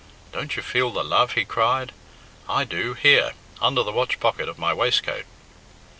[0.33, 1.91] "Don't you feel the love?" he cried.
[2.49, 5.25] "I do here, under the watch pocket of my waistcoat."